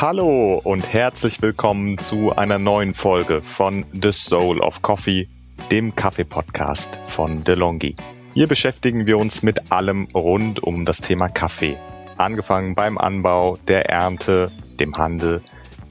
[0.00, 5.28] Hallo und herzlich willkommen zu einer neuen Folge von The Soul of Coffee,
[5.70, 7.96] dem Kaffee-Podcast von DeLonghi.
[8.32, 11.76] Hier beschäftigen wir uns mit allem rund um das Thema Kaffee.
[12.16, 14.50] Angefangen beim Anbau, der Ernte,
[14.80, 15.42] dem Handel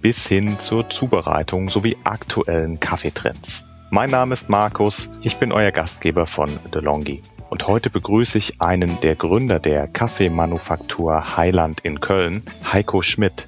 [0.02, 3.64] bis hin zur Zubereitung sowie aktuellen Kaffeetrends.
[3.91, 7.21] Mein Name ist Markus, ich bin euer Gastgeber von DeLonghi.
[7.52, 12.41] Und heute begrüße ich einen der Gründer der Kaffeemanufaktur Heiland in Köln,
[12.73, 13.48] Heiko Schmidt.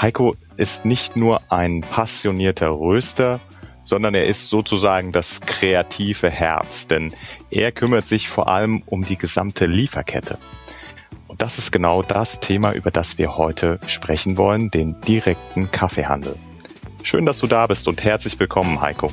[0.00, 3.40] Heiko ist nicht nur ein passionierter Röster,
[3.82, 7.12] sondern er ist sozusagen das kreative Herz, denn
[7.50, 10.38] er kümmert sich vor allem um die gesamte Lieferkette.
[11.28, 16.36] Und das ist genau das Thema, über das wir heute sprechen wollen, den direkten Kaffeehandel.
[17.02, 19.10] Schön, dass du da bist und herzlich willkommen, Heiko.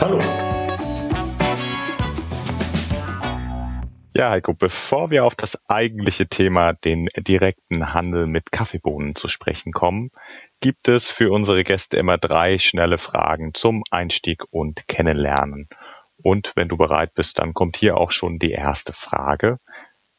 [0.00, 0.18] Hallo.
[4.14, 9.72] Ja, Heiko, bevor wir auf das eigentliche Thema, den direkten Handel mit Kaffeebohnen zu sprechen
[9.72, 10.10] kommen,
[10.60, 15.66] gibt es für unsere Gäste immer drei schnelle Fragen zum Einstieg und Kennenlernen.
[16.22, 19.56] Und wenn du bereit bist, dann kommt hier auch schon die erste Frage.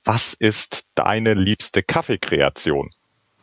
[0.04, 2.90] Was ist deine liebste Kaffeekreation?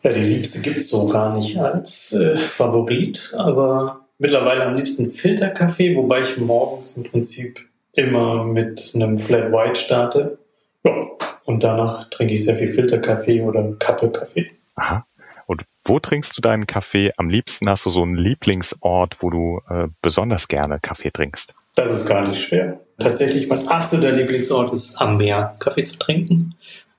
[0.02, 5.12] Ja, die liebste gibt es so gar nicht als äh, Favorit, aber mittlerweile am liebsten
[5.12, 10.38] Filterkaffee, wobei ich morgens im Prinzip immer mit einem Flat White starte.
[10.84, 11.08] Ja,
[11.44, 14.50] und danach trinke ich sehr viel Filterkaffee oder Kappelkaffee.
[14.76, 15.04] Aha.
[15.46, 17.12] Und wo trinkst du deinen Kaffee?
[17.16, 21.54] Am liebsten hast du so einen Lieblingsort, wo du äh, besonders gerne Kaffee trinkst?
[21.74, 22.80] Das ist gar nicht schwer.
[22.98, 26.54] Tatsächlich mein absoluter Lieblingsort ist am Meer Kaffee zu trinken.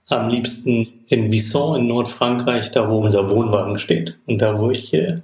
[0.08, 4.94] Am liebsten in Visson in Nordfrankreich, da wo unser Wohnwagen steht und da wo ich
[4.94, 5.22] äh,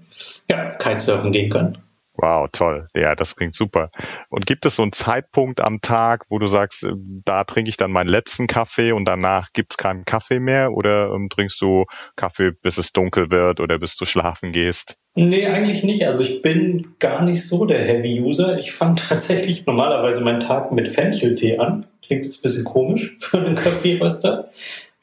[0.49, 1.77] ja, Kitesurfen gehen kann.
[2.19, 2.87] Wow, toll.
[2.95, 3.91] Ja, das klingt super.
[4.29, 6.93] Und gibt es so einen Zeitpunkt am Tag, wo du sagst, äh,
[7.25, 10.73] da trinke ich dann meinen letzten Kaffee und danach gibt's keinen Kaffee mehr?
[10.73, 14.97] Oder ähm, trinkst du Kaffee, bis es dunkel wird oder bis du schlafen gehst?
[15.13, 16.07] Nee, eigentlich nicht.
[16.07, 18.57] Also ich bin gar nicht so der Heavy-User.
[18.57, 21.85] Ich fange tatsächlich normalerweise meinen Tag mit Fencheltee an.
[22.03, 24.49] Klingt jetzt ein bisschen komisch für einen Kaffeeröster.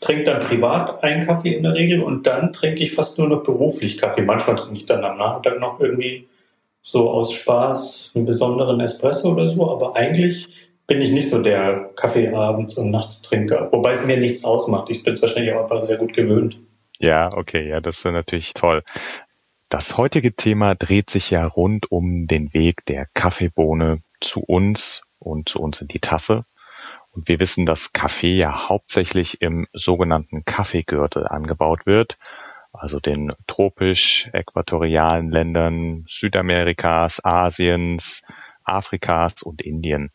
[0.00, 3.44] Trinke dann privat einen Kaffee in der Regel und dann trinke ich fast nur noch
[3.44, 4.22] beruflich Kaffee.
[4.22, 6.26] Manchmal trinke ich dann am Nachmittag noch irgendwie
[6.86, 10.48] so aus Spaß einen besonderen Espresso oder so, aber eigentlich
[10.86, 14.90] bin ich nicht so der Kaffeeabends- und Nachtstrinker, wobei es mir nichts ausmacht.
[14.90, 16.58] Ich bin es wahrscheinlich auch einfach sehr gut gewöhnt.
[16.98, 18.82] Ja, okay, ja, das ist natürlich toll.
[19.70, 25.48] Das heutige Thema dreht sich ja rund um den Weg der Kaffeebohne zu uns und
[25.48, 26.44] zu uns in die Tasse.
[27.12, 32.18] Und wir wissen, dass Kaffee ja hauptsächlich im sogenannten Kaffeegürtel angebaut wird
[32.74, 38.22] also den tropisch-äquatorialen Ländern Südamerikas, Asiens,
[38.64, 40.10] Afrikas und Indien.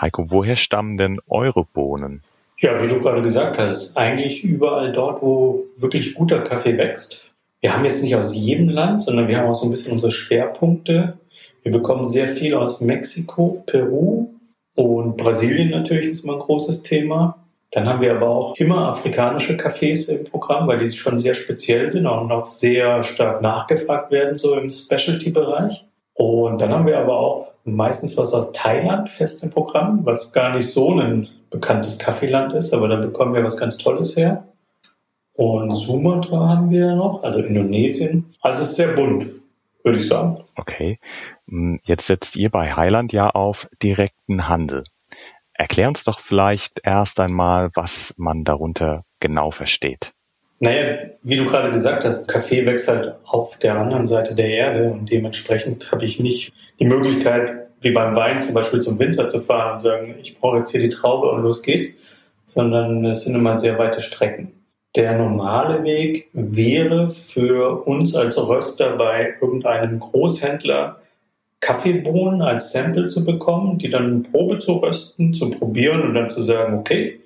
[0.00, 2.22] Heiko, woher stammen denn eure Bohnen?
[2.58, 7.30] Ja, wie du gerade gesagt hast, eigentlich überall dort, wo wirklich guter Kaffee wächst.
[7.60, 10.12] Wir haben jetzt nicht aus jedem Land, sondern wir haben auch so ein bisschen unsere
[10.12, 11.18] Schwerpunkte.
[11.62, 14.34] Wir bekommen sehr viel aus Mexiko, Peru
[14.74, 17.43] und Brasilien natürlich ist immer ein großes Thema.
[17.74, 21.88] Dann haben wir aber auch immer afrikanische Cafés im Programm, weil die schon sehr speziell
[21.88, 25.84] sind und auch sehr stark nachgefragt werden, so im Specialty-Bereich.
[26.12, 30.54] Und dann haben wir aber auch meistens was aus Thailand fest im Programm, was gar
[30.54, 34.46] nicht so ein bekanntes Kaffeeland ist, aber da bekommen wir was ganz Tolles her.
[35.32, 38.36] Und Sumatra haben wir noch, also Indonesien.
[38.40, 39.32] Also es ist sehr bunt,
[39.82, 40.44] würde ich sagen.
[40.54, 41.00] Okay.
[41.48, 44.84] Hm, jetzt setzt ihr bei Highland ja auf direkten Handel.
[45.54, 50.12] Erklär uns doch vielleicht erst einmal, was man darunter genau versteht.
[50.60, 54.90] Naja, wie du gerade gesagt hast, Kaffee wächst halt auf der anderen Seite der Erde
[54.90, 59.40] und dementsprechend habe ich nicht die Möglichkeit, wie beim Wein zum Beispiel zum Winzer zu
[59.40, 61.98] fahren und sagen, ich brauche jetzt hier die Traube und los geht's,
[62.44, 64.52] sondern es sind immer sehr weite Strecken.
[64.96, 71.00] Der normale Weg wäre für uns als Röster bei irgendeinem Großhändler
[71.64, 76.28] Kaffeebohnen als Sample zu bekommen, die dann in Probe zu rösten, zu probieren und dann
[76.28, 77.20] zu sagen, okay,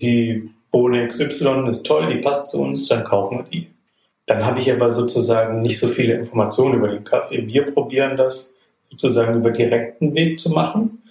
[0.00, 3.68] die Bohne XY ist toll, die passt zu uns, dann kaufen wir die.
[4.26, 7.46] Dann habe ich aber sozusagen nicht so viele Informationen über den Kaffee.
[7.46, 8.56] Wir probieren das
[8.90, 11.04] sozusagen über direkten Weg zu machen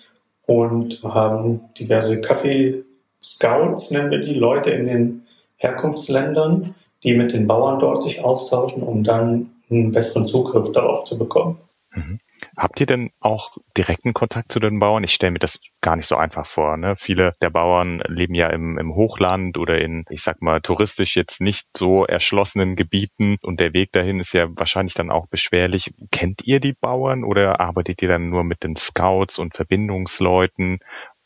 [0.45, 7.79] und haben diverse Kaffee-Scouts, nennen wir die, Leute in den Herkunftsländern, die mit den Bauern
[7.79, 11.59] dort sich austauschen, um dann einen besseren Zugriff darauf zu bekommen.
[11.95, 12.19] Mhm.
[12.55, 15.03] Habt ihr denn auch direkten Kontakt zu den Bauern?
[15.03, 16.77] Ich stelle mir das gar nicht so einfach vor.
[16.77, 16.95] Ne?
[16.99, 21.41] Viele der Bauern leben ja im, im Hochland oder in, ich sag mal, touristisch jetzt
[21.41, 25.93] nicht so erschlossenen Gebieten und der Weg dahin ist ja wahrscheinlich dann auch beschwerlich.
[26.11, 30.79] Kennt ihr die Bauern oder arbeitet ihr dann nur mit den Scouts und Verbindungsleuten?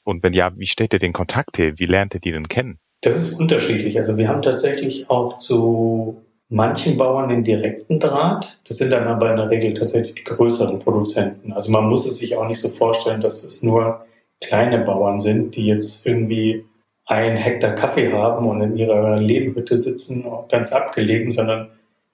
[0.04, 1.74] Und wenn ja, wie stellt ihr den Kontakt her?
[1.78, 2.80] Wie lernt ihr die denn kennen?
[3.02, 3.98] Das ist unterschiedlich.
[3.98, 8.60] Also wir haben tatsächlich auch zu manchen Bauern den direkten Draht.
[8.68, 11.52] Das sind dann aber in der Regel tatsächlich die größeren Produzenten.
[11.54, 14.06] Also man muss es sich auch nicht so vorstellen, dass es nur
[14.40, 16.64] kleine Bauern sind, die jetzt irgendwie
[17.06, 21.70] ein Hektar Kaffee haben und in ihrer Lebenhütte sitzen, ganz abgelegen, sondern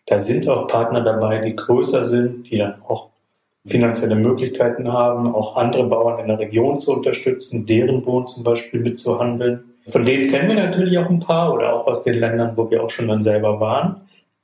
[0.05, 3.09] da sind auch Partner dabei, die größer sind, die dann auch
[3.65, 8.81] finanzielle Möglichkeiten haben, auch andere Bauern in der Region zu unterstützen, deren Bohnen zum Beispiel
[8.81, 9.63] mitzuhandeln.
[9.87, 12.83] Von denen kennen wir natürlich auch ein paar oder auch aus den Ländern, wo wir
[12.83, 14.01] auch schon dann selber waren.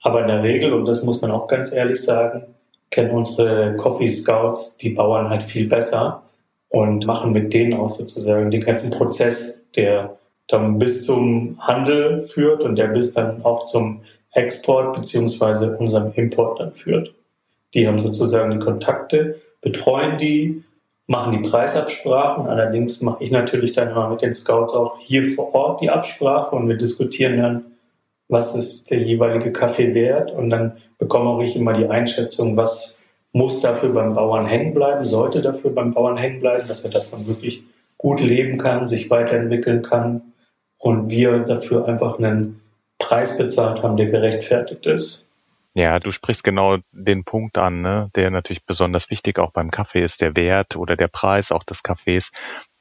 [0.10, 2.42] Aber in der Regel, und das muss man auch ganz ehrlich sagen,
[2.90, 6.24] kennen unsere Coffee Scouts die Bauern halt viel besser
[6.70, 10.18] und machen mit denen auch sozusagen den ganzen Prozess, der
[10.48, 14.02] dann bis zum Handel führt und der bis dann auch zum
[14.32, 17.14] Export beziehungsweise unserem Import dann führt.
[17.76, 20.64] Die haben sozusagen die Kontakte, betreuen die,
[21.06, 22.48] machen die Preisabsprachen.
[22.48, 26.56] Allerdings mache ich natürlich dann immer mit den Scouts auch hier vor Ort die Absprache
[26.56, 27.66] und wir diskutieren dann,
[28.30, 33.02] was ist der jeweilige Kaffee wert und dann bekomme auch ich immer die Einschätzung, was
[33.31, 37.28] muss dafür beim Bauern hängen bleiben, sollte dafür beim Bauern hängen bleiben, dass er davon
[37.28, 37.64] wirklich
[37.98, 40.34] gut leben kann, sich weiterentwickeln kann
[40.78, 42.62] und wir dafür einfach einen
[42.98, 45.25] Preis bezahlt haben, der gerechtfertigt ist.
[45.74, 50.04] Ja, du sprichst genau den Punkt an, ne, der natürlich besonders wichtig auch beim Kaffee
[50.04, 52.32] ist, der Wert oder der Preis auch des Kaffees.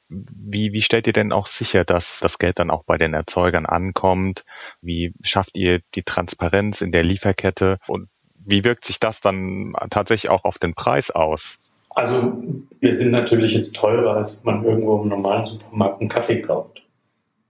[0.09, 3.65] Wie, wie stellt ihr denn auch sicher, dass das Geld dann auch bei den Erzeugern
[3.65, 4.43] ankommt?
[4.81, 7.77] Wie schafft ihr die Transparenz in der Lieferkette?
[7.87, 11.59] Und wie wirkt sich das dann tatsächlich auch auf den Preis aus?
[11.89, 12.41] Also
[12.79, 16.81] wir sind natürlich jetzt teurer, als man irgendwo im normalen Supermarkt einen Kaffee kauft.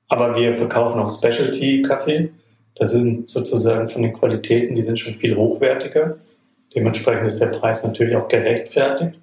[0.07, 2.31] Aber wir verkaufen auch Specialty-Kaffee.
[2.75, 6.17] Das sind sozusagen von den Qualitäten, die sind schon viel hochwertiger.
[6.73, 9.19] Dementsprechend ist der Preis natürlich auch gerechtfertigt.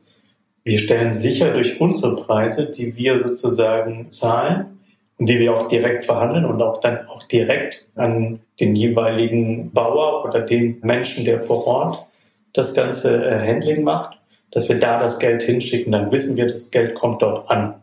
[0.66, 4.80] Wir stellen sicher durch unsere Preise, die wir sozusagen zahlen
[5.16, 10.24] und die wir auch direkt verhandeln und auch dann auch direkt an den jeweiligen Bauer
[10.24, 12.04] oder den Menschen, der vor Ort
[12.52, 14.18] das ganze äh, Handling macht,
[14.50, 15.92] dass wir da das Geld hinschicken.
[15.92, 17.74] Dann wissen wir, das Geld kommt dort an.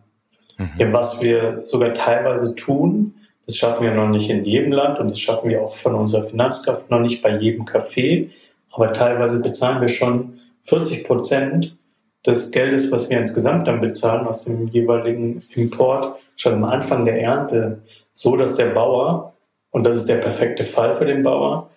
[0.58, 0.92] Mhm.
[0.92, 3.16] Was wir sogar teilweise tun,
[3.46, 6.26] das schaffen wir noch nicht in jedem Land und das schaffen wir auch von unserer
[6.26, 8.28] Finanzkraft noch nicht bei jedem Café.
[8.74, 11.78] Aber teilweise bezahlen wir schon 40 Prozent
[12.26, 17.22] des Geldes, was wir insgesamt dann bezahlen aus dem jeweiligen Import, schon am Anfang der
[17.22, 17.82] Ernte,
[18.14, 19.34] so dass der Bauer,
[19.72, 21.70] und das ist der perfekte Fall für den Bauer,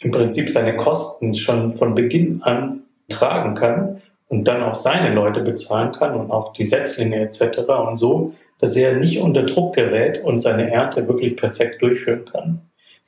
[0.00, 5.40] im Prinzip seine Kosten schon von Beginn an tragen kann und dann auch seine Leute
[5.40, 7.58] bezahlen kann und auch die Setzlinge etc.
[7.86, 12.60] und so, dass er nicht unter Druck gerät und seine Ernte wirklich perfekt durchführen kann.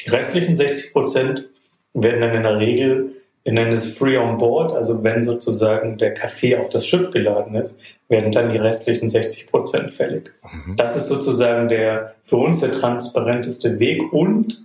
[0.05, 1.47] Die restlichen 60 Prozent
[1.94, 3.12] werden dann in der Regel,
[3.46, 7.54] wir nennen es Free on Board, also wenn sozusagen der Kaffee auf das Schiff geladen
[7.54, 7.78] ist,
[8.08, 10.32] werden dann die restlichen 60 Prozent fällig.
[10.43, 10.75] Mhm.
[10.75, 14.64] Das ist sozusagen der für uns der transparenteste Weg und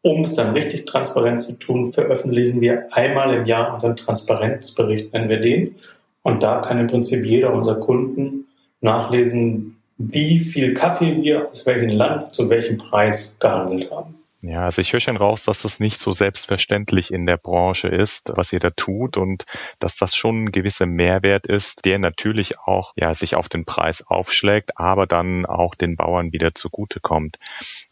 [0.00, 5.28] um es dann richtig transparent zu tun, veröffentlichen wir einmal im Jahr unseren Transparenzbericht, nennen
[5.28, 5.74] wir den.
[6.22, 8.46] Und da kann im Prinzip jeder unserer Kunden
[8.80, 14.21] nachlesen, wie viel Kaffee wir aus welchem Land zu welchem Preis gehandelt haben.
[14.44, 18.32] Ja, also ich höre schon raus, dass das nicht so selbstverständlich in der Branche ist,
[18.34, 19.44] was ihr da tut und
[19.78, 24.02] dass das schon ein gewisser Mehrwert ist, der natürlich auch ja sich auf den Preis
[24.04, 27.38] aufschlägt, aber dann auch den Bauern wieder zugutekommt.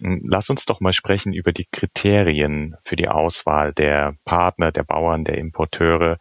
[0.01, 4.83] Hm, lass uns doch mal sprechen über die Kriterien für die Auswahl der Partner, der
[4.83, 6.19] Bauern, der Importeure.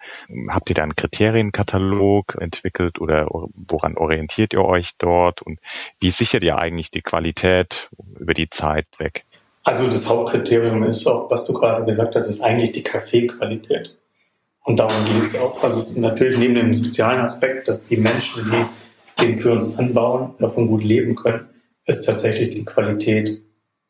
[0.49, 5.59] Habt ihr da einen Kriterienkatalog entwickelt oder woran orientiert ihr euch dort und
[5.99, 7.89] wie sichert ihr eigentlich die Qualität
[8.19, 9.25] über die Zeit weg?
[9.63, 13.97] Also das Hauptkriterium ist auch, was du gerade gesagt hast, ist eigentlich die Kaffeequalität.
[14.63, 15.63] Und darum geht es auch.
[15.63, 19.77] Also es ist natürlich neben dem sozialen Aspekt, dass die Menschen, die den für uns
[19.77, 21.49] anbauen, davon gut leben können,
[21.85, 23.41] ist tatsächlich die Qualität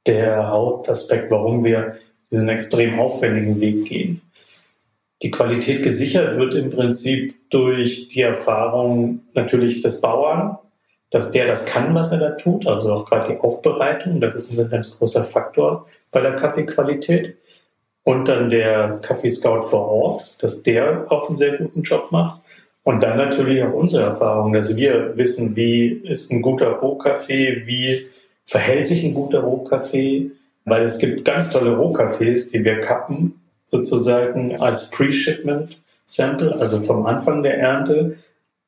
[0.07, 1.97] der Hauptaspekt, warum wir
[2.31, 4.21] diesen extrem aufwendigen Weg gehen.
[5.21, 10.57] Die Qualität gesichert wird im Prinzip durch die Erfahrung natürlich des Bauern,
[11.11, 14.57] dass der das kann, was er da tut, also auch gerade die Aufbereitung, das ist
[14.59, 17.37] ein ganz großer Faktor bei der Kaffeequalität.
[18.03, 22.41] Und dann der Kaffeescout vor Ort, dass der auch einen sehr guten Job macht.
[22.83, 28.07] Und dann natürlich auch unsere Erfahrung, dass wir wissen, wie ist ein guter Rohkaffee, wie
[28.45, 30.31] verhält sich ein guter Rohkaffee,
[30.65, 37.05] weil es gibt ganz tolle Rohkaffees, die wir kappen, sozusagen als Pre-Shipment Sample, also vom
[37.05, 38.17] Anfang der Ernte.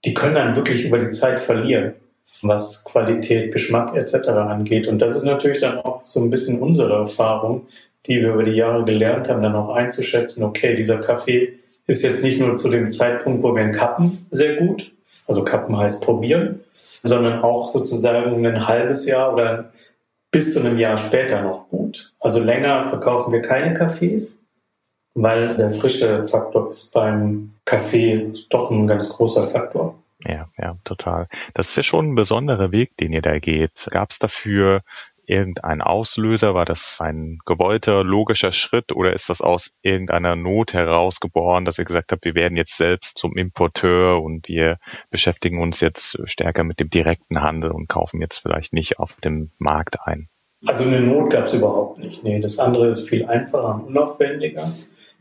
[0.05, 1.95] Die können dann wirklich über die Zeit verlieren
[2.41, 4.29] was Qualität, Geschmack etc.
[4.29, 4.88] angeht.
[4.88, 7.67] Und das ist natürlich dann auch so ein bisschen unsere Erfahrung,
[8.07, 12.23] die wir über die Jahre gelernt haben, dann auch einzuschätzen, okay, dieser Kaffee ist jetzt
[12.23, 14.91] nicht nur zu dem Zeitpunkt, wo wir ihn kappen, sehr gut,
[15.27, 16.61] also kappen heißt probieren,
[17.03, 19.71] sondern auch sozusagen ein halbes Jahr oder
[20.31, 22.13] bis zu einem Jahr später noch gut.
[22.19, 24.41] Also länger verkaufen wir keine Kaffees,
[25.13, 30.00] weil der frische Faktor ist beim Kaffee doch ein ganz großer Faktor.
[30.25, 31.27] Ja, ja, total.
[31.53, 33.87] Das ist ja schon ein besonderer Weg, den ihr da geht.
[33.91, 34.81] Gab es dafür
[35.25, 36.53] irgendeinen Auslöser?
[36.53, 41.85] War das ein gewollter, logischer Schritt oder ist das aus irgendeiner Not herausgeboren, dass ihr
[41.85, 44.77] gesagt habt, wir werden jetzt selbst zum Importeur und wir
[45.09, 49.51] beschäftigen uns jetzt stärker mit dem direkten Handel und kaufen jetzt vielleicht nicht auf dem
[49.57, 50.27] Markt ein?
[50.65, 52.23] Also eine Not gab es überhaupt nicht.
[52.23, 54.71] Nee, das andere ist viel einfacher und unaufwendiger.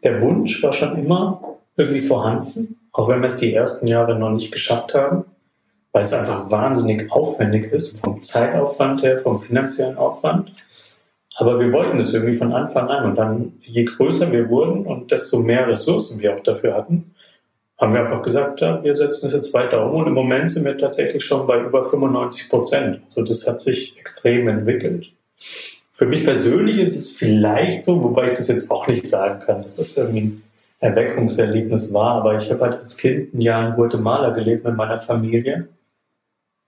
[0.02, 4.31] Der Wunsch war schon immer irgendwie vorhanden, auch wenn wir es die ersten Jahre noch
[4.31, 5.25] nicht geschafft haben,
[5.93, 10.53] weil es einfach wahnsinnig aufwendig ist, vom Zeitaufwand her, vom finanziellen Aufwand.
[11.37, 13.07] Aber wir wollten es irgendwie von Anfang an.
[13.07, 17.15] Und dann, je größer wir wurden und desto mehr Ressourcen wir auch dafür hatten,
[17.79, 19.97] haben wir einfach gesagt, ja, wir setzen es jetzt weiter um.
[19.97, 23.01] Und im Moment sind wir tatsächlich schon bei über 95 Prozent.
[23.07, 25.11] Also das hat sich extrem entwickelt.
[25.91, 29.63] Für mich persönlich ist es vielleicht so, wobei ich das jetzt auch nicht sagen kann,
[29.63, 30.43] das irgendwie ein
[30.81, 34.99] Erweckungserlebnis war, aber ich habe halt als Kind ein Jahr in Guatemala gelebt mit meiner
[34.99, 35.69] Familie.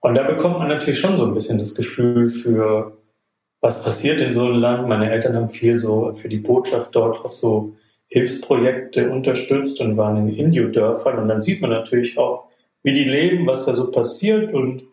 [0.01, 2.97] Und da bekommt man natürlich schon so ein bisschen das Gefühl für,
[3.61, 4.87] was passiert in so einem Land.
[4.87, 7.75] Meine Eltern haben viel so für die Botschaft dort auch so
[8.07, 11.17] Hilfsprojekte unterstützt und waren in Indio-Dörfern.
[11.17, 12.49] Und dann sieht man natürlich auch,
[12.83, 14.83] wie die leben, was da so passiert und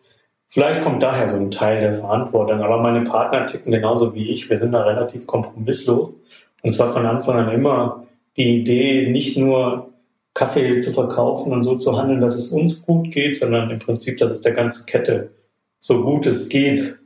[0.53, 4.49] Vielleicht kommt daher so ein Teil der Verantwortung, aber meine Partner ticken genauso wie ich.
[4.49, 6.17] Wir sind da relativ kompromisslos.
[6.61, 8.05] Und zwar von Anfang an immer
[8.37, 9.93] die Idee, nicht nur
[10.33, 14.17] Kaffee zu verkaufen und so zu handeln, dass es uns gut geht, sondern im Prinzip,
[14.17, 15.31] dass es der ganzen Kette
[15.77, 16.97] so gut es geht,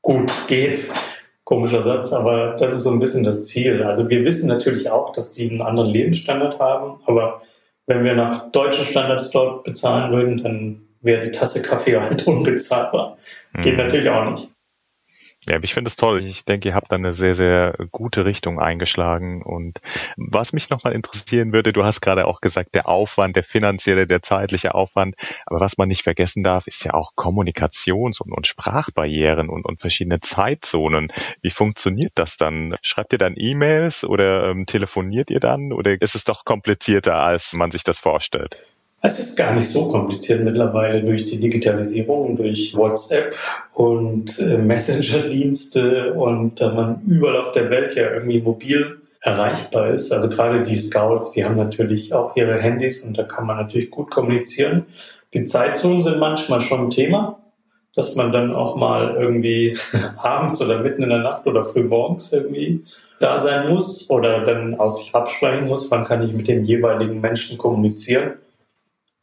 [0.00, 0.90] gut geht.
[1.44, 3.82] Komischer Satz, aber das ist so ein bisschen das Ziel.
[3.82, 7.42] Also wir wissen natürlich auch, dass die einen anderen Lebensstandard haben, aber
[7.86, 13.18] wenn wir nach deutschen Standards dort bezahlen würden, dann wäre die Tasse Kaffee halt unbezahlbar.
[13.60, 13.78] Geht mhm.
[13.78, 14.53] natürlich auch nicht.
[15.46, 16.24] Ja, ich finde es toll.
[16.24, 19.42] Ich denke, ihr habt da eine sehr, sehr gute Richtung eingeschlagen.
[19.42, 19.78] Und
[20.16, 24.22] was mich nochmal interessieren würde, du hast gerade auch gesagt, der Aufwand, der finanzielle, der
[24.22, 25.16] zeitliche Aufwand.
[25.44, 29.82] Aber was man nicht vergessen darf, ist ja auch Kommunikations- und, und Sprachbarrieren und, und
[29.82, 31.12] verschiedene Zeitzonen.
[31.42, 32.76] Wie funktioniert das dann?
[32.80, 35.72] Schreibt ihr dann E-Mails oder ähm, telefoniert ihr dann?
[35.74, 38.56] Oder ist es doch komplizierter, als man sich das vorstellt?
[39.06, 43.34] Es ist gar nicht so kompliziert mittlerweile durch die Digitalisierung, durch WhatsApp
[43.74, 50.10] und äh, Messenger-Dienste und da man überall auf der Welt ja irgendwie mobil erreichbar ist.
[50.10, 53.90] Also gerade die Scouts, die haben natürlich auch ihre Handys und da kann man natürlich
[53.90, 54.86] gut kommunizieren.
[55.34, 57.38] Die Zeitzonen sind manchmal schon ein Thema,
[57.94, 59.76] dass man dann auch mal irgendwie
[60.16, 62.82] abends oder mitten in der Nacht oder früh morgens irgendwie
[63.20, 67.20] da sein muss oder dann aus sich absprechen muss, wann kann ich mit dem jeweiligen
[67.20, 68.38] Menschen kommunizieren.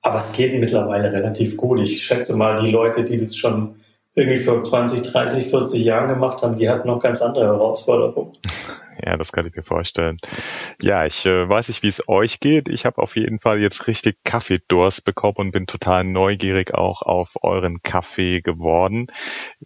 [0.01, 1.79] Aber es geht mittlerweile relativ gut.
[1.79, 3.75] Ich schätze mal, die Leute, die das schon
[4.15, 8.33] irgendwie vor 20, 30, 40 Jahren gemacht haben, die hatten noch ganz andere Herausforderungen.
[9.03, 10.19] Ja, das kann ich mir vorstellen.
[10.81, 12.69] Ja, ich äh, weiß nicht, wie es euch geht.
[12.69, 17.31] Ich habe auf jeden Fall jetzt richtig Kaffeedurst bekommen und bin total neugierig auch auf
[17.41, 19.07] euren Kaffee geworden.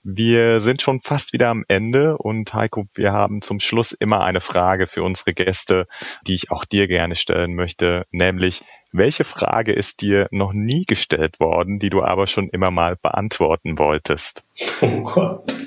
[0.04, 4.42] Wir sind schon fast wieder am Ende und Heiko, wir haben zum Schluss immer eine
[4.42, 5.88] Frage für unsere Gäste,
[6.28, 8.62] die ich auch dir gerne stellen möchte, nämlich
[8.92, 13.78] welche Frage ist dir noch nie gestellt worden, die du aber schon immer mal beantworten
[13.78, 14.46] wolltest?
[14.80, 15.65] Oh Gott.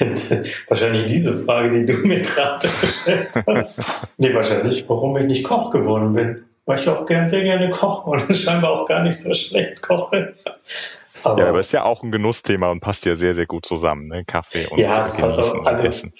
[0.68, 3.82] wahrscheinlich diese Frage, die du mir gerade gestellt hast.
[4.16, 6.44] nee, wahrscheinlich, warum ich nicht Koch geworden bin.
[6.64, 10.34] Weil ich auch sehr gerne koche und scheinbar auch gar nicht so schlecht koche.
[11.22, 14.08] Aber, ja, aber ist ja auch ein Genussthema und passt ja sehr, sehr gut zusammen,
[14.08, 14.24] ne?
[14.24, 16.12] Kaffee und ja, es passt auch, also, Essen.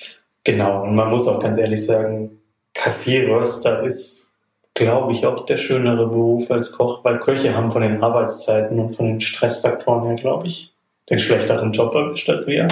[0.45, 2.39] Genau, und man muss auch ganz ehrlich sagen,
[2.75, 4.37] Kaffeeröster ist
[4.77, 8.91] glaube ich, auch der schönere Beruf als Koch, weil Köche haben von den Arbeitszeiten und
[8.91, 10.76] von den Stressfaktoren her, glaube ich,
[11.11, 12.69] den schlechteren Job erwischt als wir.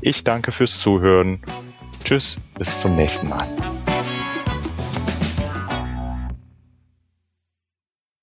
[0.00, 1.40] Ich danke fürs Zuhören.
[2.04, 3.48] Tschüss, bis zum nächsten Mal.